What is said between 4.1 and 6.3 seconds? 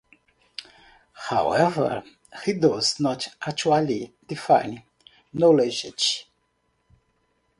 define knowledge.